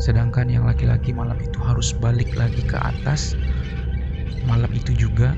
Sedangkan 0.00 0.48
yang 0.48 0.64
laki-laki 0.64 1.12
malam 1.12 1.36
itu 1.40 1.58
harus 1.60 1.92
balik 1.96 2.32
lagi 2.36 2.62
ke 2.64 2.76
atas 2.80 3.36
malam 4.46 4.70
itu 4.76 4.94
juga 4.94 5.34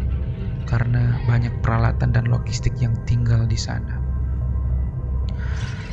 karena 0.68 1.16
banyak 1.24 1.50
peralatan 1.64 2.12
dan 2.12 2.28
logistik 2.28 2.76
yang 2.76 2.92
tinggal 3.08 3.48
di 3.48 3.56
sana. 3.56 3.96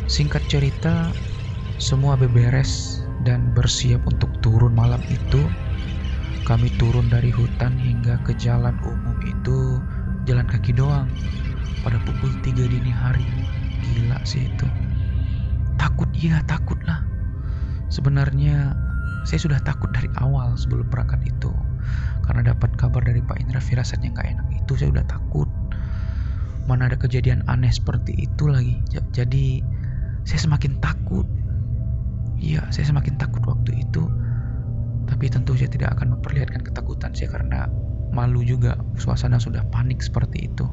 Singkat 0.05 0.45
cerita, 0.51 1.15
semua 1.79 2.19
beberes 2.19 3.01
dan 3.23 3.55
bersiap 3.55 4.03
untuk 4.05 4.29
turun 4.43 4.75
malam 4.75 5.01
itu. 5.07 5.47
Kami 6.45 6.69
turun 6.77 7.09
dari 7.09 7.33
hutan 7.33 7.73
hingga 7.73 8.21
ke 8.21 8.37
jalan 8.37 8.77
umum 8.85 9.17
itu 9.25 9.81
jalan 10.29 10.45
kaki 10.45 10.77
doang 10.77 11.09
pada 11.81 11.97
pukul 12.05 12.29
3 12.45 12.69
dini 12.69 12.93
hari. 12.93 13.25
Gila 13.81 14.21
sih 14.21 14.45
itu. 14.45 14.69
Takut 15.81 16.07
iya, 16.13 16.45
takut 16.45 16.77
lah. 16.85 17.01
Sebenarnya 17.89 18.77
saya 19.25 19.41
sudah 19.41 19.59
takut 19.65 19.89
dari 19.89 20.05
awal 20.21 20.53
sebelum 20.53 20.85
berangkat 20.85 21.25
itu 21.25 21.49
karena 22.29 22.53
dapat 22.53 22.73
kabar 22.77 23.01
dari 23.01 23.21
Pak 23.25 23.41
Indra 23.41 23.57
firasatnya 23.57 24.13
nggak 24.13 24.27
enak 24.37 24.47
itu 24.53 24.73
saya 24.77 24.93
udah 24.93 25.05
takut 25.09 25.49
mana 26.65 26.89
ada 26.89 26.97
kejadian 26.97 27.45
aneh 27.45 27.69
seperti 27.69 28.13
itu 28.17 28.49
lagi 28.49 28.81
jadi 29.13 29.61
saya 30.25 30.39
semakin 30.41 30.77
takut 30.81 31.25
iya 32.37 32.65
saya 32.73 32.89
semakin 32.89 33.17
takut 33.17 33.41
waktu 33.45 33.81
itu 33.81 34.09
tapi 35.15 35.31
tentu 35.31 35.55
saya 35.55 35.71
tidak 35.71 35.95
akan 35.95 36.19
memperlihatkan 36.19 36.59
ketakutan 36.59 37.15
saya 37.15 37.31
karena 37.31 37.71
malu 38.11 38.43
juga. 38.43 38.75
Suasana 38.99 39.39
sudah 39.39 39.63
panik 39.71 40.03
seperti 40.03 40.51
itu. 40.51 40.67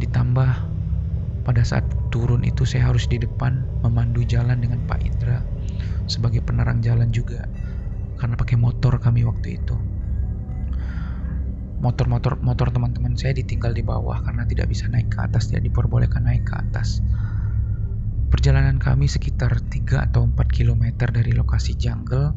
Ditambah 0.00 0.50
pada 1.44 1.60
saat 1.60 1.84
turun 2.08 2.48
itu 2.48 2.64
saya 2.64 2.88
harus 2.88 3.04
di 3.04 3.20
depan 3.20 3.60
memandu 3.84 4.24
jalan 4.24 4.56
dengan 4.56 4.80
Pak 4.88 5.04
Indra 5.04 5.44
sebagai 6.08 6.40
penerang 6.40 6.80
jalan 6.80 7.12
juga 7.12 7.44
karena 8.16 8.40
pakai 8.40 8.56
motor 8.56 8.96
kami 8.96 9.28
waktu 9.28 9.60
itu. 9.60 9.76
Motor-motor 11.84 12.40
motor 12.40 12.72
teman-teman 12.72 13.20
saya 13.20 13.36
ditinggal 13.36 13.76
di 13.76 13.84
bawah 13.84 14.16
karena 14.24 14.48
tidak 14.48 14.72
bisa 14.72 14.88
naik 14.88 15.12
ke 15.12 15.20
atas 15.20 15.52
tidak 15.52 15.68
diperbolehkan 15.68 16.24
naik 16.24 16.48
ke 16.48 16.56
atas. 16.56 17.04
Perjalanan 18.32 18.80
kami 18.80 19.12
sekitar 19.12 19.60
3 19.60 20.08
atau 20.08 20.24
4 20.24 20.40
km 20.48 21.12
dari 21.12 21.36
lokasi 21.36 21.76
jungle 21.76 22.32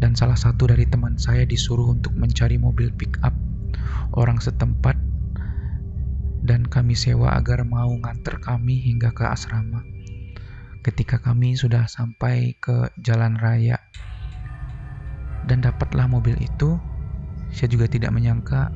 dan 0.00 0.16
salah 0.16 0.36
satu 0.36 0.72
dari 0.72 0.88
teman 0.88 1.20
saya 1.20 1.44
disuruh 1.44 1.92
untuk 1.92 2.16
mencari 2.16 2.56
mobil 2.56 2.88
pick 2.96 3.20
up 3.20 3.36
orang 4.16 4.40
setempat 4.40 4.96
dan 6.40 6.64
kami 6.66 6.96
sewa 6.96 7.36
agar 7.36 7.62
mau 7.68 7.92
nganter 7.92 8.40
kami 8.40 8.80
hingga 8.80 9.12
ke 9.12 9.28
asrama. 9.28 9.84
Ketika 10.80 11.20
kami 11.20 11.54
sudah 11.54 11.84
sampai 11.84 12.56
ke 12.56 12.88
jalan 13.04 13.36
raya 13.36 13.76
dan 15.44 15.60
dapatlah 15.60 16.08
mobil 16.08 16.34
itu, 16.40 16.80
saya 17.52 17.68
juga 17.68 17.84
tidak 17.86 18.16
menyangka 18.16 18.72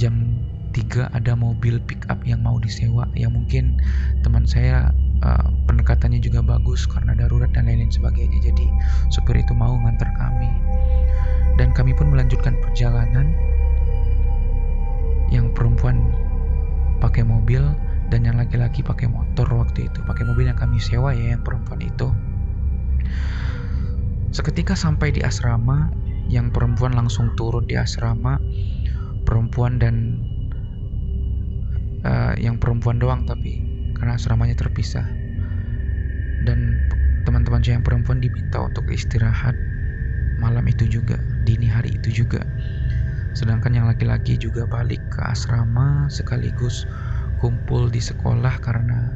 jam 0.00 0.40
3 0.72 1.12
ada 1.12 1.36
mobil 1.36 1.76
pick 1.84 2.08
up 2.08 2.24
yang 2.24 2.40
mau 2.40 2.56
disewa 2.56 3.04
yang 3.12 3.36
mungkin 3.36 3.76
teman 4.24 4.48
saya 4.48 4.88
uh, 5.22 5.46
pendekatannya 5.70 6.18
juga 6.18 6.42
bagus 6.42 6.84
karena 6.84 7.14
darurat 7.14 7.48
dan 7.54 7.70
lain-lain 7.70 7.88
sebagainya. 7.88 8.42
Jadi 8.42 8.66
supir 9.08 9.38
itu 9.38 9.54
mau 9.54 9.72
ngantar 9.78 10.10
kami. 10.18 10.50
Dan 11.56 11.70
kami 11.72 11.94
pun 11.94 12.10
melanjutkan 12.10 12.58
perjalanan. 12.60 13.30
Yang 15.32 15.56
perempuan 15.56 16.12
pakai 17.00 17.24
mobil 17.24 17.64
dan 18.12 18.28
yang 18.28 18.36
laki-laki 18.36 18.84
pakai 18.84 19.08
motor 19.08 19.48
waktu 19.48 19.88
itu. 19.88 20.04
Pakai 20.04 20.28
mobil 20.28 20.50
yang 20.50 20.58
kami 20.58 20.76
sewa 20.76 21.16
ya 21.16 21.38
yang 21.38 21.42
perempuan 21.46 21.80
itu. 21.80 22.12
Seketika 24.32 24.76
sampai 24.76 25.12
di 25.12 25.24
asrama 25.24 25.92
yang 26.28 26.52
perempuan 26.52 26.92
langsung 26.92 27.32
turun 27.38 27.64
di 27.64 27.80
asrama. 27.80 28.36
Perempuan 29.22 29.78
dan 29.78 30.18
uh, 32.04 32.34
yang 32.36 32.58
perempuan 32.58 32.98
doang 32.98 33.24
tapi 33.24 33.71
karena 34.02 34.18
asramanya 34.18 34.58
terpisah. 34.58 35.06
Dan 36.42 36.82
teman-teman 37.22 37.62
saya 37.62 37.78
yang 37.78 37.86
perempuan 37.86 38.18
diminta 38.18 38.58
untuk 38.58 38.90
istirahat 38.90 39.54
malam 40.42 40.66
itu 40.66 40.90
juga 40.90 41.22
dini 41.46 41.70
hari 41.70 41.94
itu 41.94 42.10
juga. 42.26 42.42
Sedangkan 43.30 43.78
yang 43.78 43.86
laki-laki 43.86 44.34
juga 44.34 44.66
balik 44.66 44.98
ke 45.06 45.22
asrama 45.22 46.10
sekaligus 46.10 46.82
kumpul 47.38 47.86
di 47.94 48.02
sekolah 48.02 48.58
karena 48.58 49.14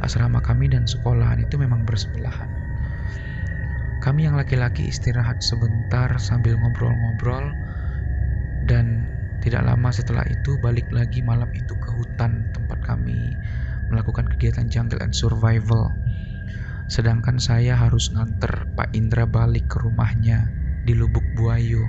asrama 0.00 0.40
kami 0.40 0.72
dan 0.72 0.88
sekolahan 0.88 1.44
itu 1.44 1.60
memang 1.60 1.84
bersebelahan. 1.84 2.48
Kami 4.00 4.24
yang 4.24 4.40
laki-laki 4.40 4.88
istirahat 4.88 5.44
sebentar 5.44 6.08
sambil 6.16 6.56
ngobrol-ngobrol 6.56 7.52
dan 8.64 9.04
tidak 9.44 9.60
lama 9.68 9.92
setelah 9.92 10.24
itu 10.24 10.56
balik 10.56 10.88
lagi 10.88 11.20
malam 11.20 11.52
itu 11.52 11.76
ke 11.76 11.90
hutan 11.92 12.48
tempat 12.56 12.80
kami 12.80 13.36
melakukan 13.92 14.24
kegiatan 14.32 14.66
jungle 14.72 14.98
and 15.04 15.12
survival. 15.12 15.92
Sedangkan 16.88 17.36
saya 17.36 17.76
harus 17.76 18.08
nganter 18.16 18.64
Pak 18.72 18.96
Indra 18.96 19.28
balik 19.28 19.68
ke 19.68 19.76
rumahnya 19.84 20.48
di 20.88 20.96
Lubuk 20.96 21.24
Buayu. 21.36 21.84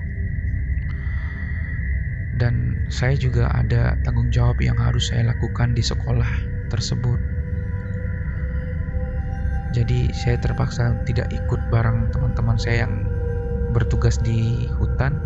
Dan 2.35 2.83
saya 2.91 3.15
juga 3.15 3.47
ada 3.55 3.95
tanggung 4.03 4.27
jawab 4.29 4.59
yang 4.59 4.75
harus 4.75 5.07
saya 5.09 5.31
lakukan 5.31 5.71
di 5.71 5.81
sekolah 5.85 6.29
tersebut. 6.67 7.19
Jadi 9.73 10.13
saya 10.13 10.37
terpaksa 10.37 10.93
tidak 11.09 11.33
ikut 11.33 11.61
bareng 11.73 12.13
teman-teman 12.13 12.59
saya 12.61 12.85
yang 12.85 13.09
bertugas 13.73 14.21
di 14.21 14.69
hutan 14.77 15.17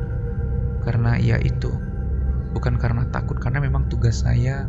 karena 0.88 1.20
ya 1.20 1.36
itu 1.44 1.68
bukan 2.56 2.80
karena 2.80 3.04
takut 3.12 3.36
karena 3.44 3.60
memang 3.60 3.92
tugas 3.92 4.24
saya 4.24 4.64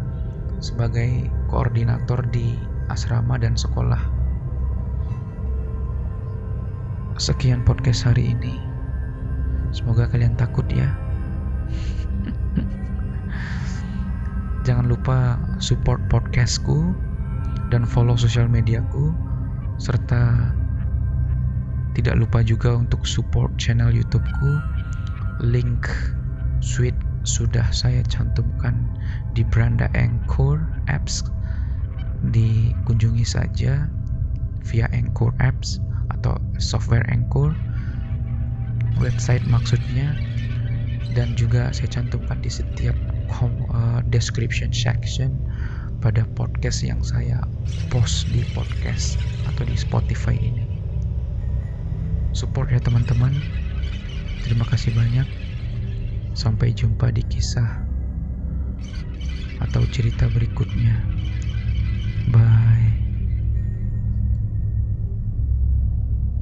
sebagai 0.59 1.31
koordinator 1.47 2.27
di 2.35 2.59
asrama 2.90 3.38
dan 3.38 3.55
sekolah. 3.55 4.01
Sekian 7.18 7.66
podcast 7.66 8.07
hari 8.07 8.35
ini. 8.35 8.59
Semoga 9.75 10.07
kalian 10.11 10.35
takut 10.38 10.66
ya. 10.71 10.90
Jangan 14.66 14.87
lupa 14.87 15.38
support 15.62 16.03
podcastku 16.11 16.94
dan 17.71 17.87
follow 17.87 18.14
sosial 18.14 18.51
mediaku 18.51 19.14
serta 19.79 20.55
tidak 21.94 22.14
lupa 22.18 22.42
juga 22.47 22.79
untuk 22.79 23.07
support 23.07 23.51
channel 23.59 23.90
YouTubeku. 23.90 24.62
Link 25.42 25.87
suite 26.59 27.08
sudah 27.29 27.69
saya 27.69 28.01
cantumkan 28.09 28.88
di 29.37 29.45
beranda 29.45 29.93
Anchor 29.93 30.64
apps. 30.88 31.21
Dikunjungi 32.33 33.29
saja 33.29 33.93
via 34.64 34.88
Anchor 34.97 35.37
apps 35.38 35.79
atau 36.17 36.41
software 36.57 37.05
Anchor 37.12 37.53
website 38.99 39.45
maksudnya 39.47 40.17
dan 41.14 41.37
juga 41.38 41.71
saya 41.71 41.88
cantumkan 41.93 42.43
di 42.43 42.51
setiap 42.51 42.97
uh, 43.71 44.01
description 44.09 44.73
section 44.75 45.37
pada 45.99 46.27
podcast 46.38 46.83
yang 46.83 47.03
saya 47.03 47.43
post 47.91 48.27
di 48.31 48.43
podcast 48.55 49.19
atau 49.51 49.67
di 49.67 49.75
Spotify 49.75 50.35
ini. 50.38 50.64
Support 52.35 52.71
ya 52.71 52.79
teman-teman. 52.79 53.35
Terima 54.47 54.62
kasih 54.69 54.95
banyak. 54.95 55.38
Sampai 56.38 56.70
jumpa 56.70 57.11
di 57.11 57.27
kisah 57.27 57.83
atau 59.59 59.83
cerita 59.90 60.31
berikutnya. 60.31 61.03
Bye. 62.31 62.58